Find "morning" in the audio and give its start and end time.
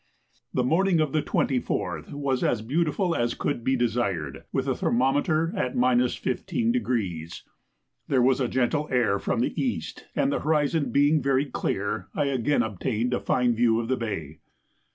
0.63-0.99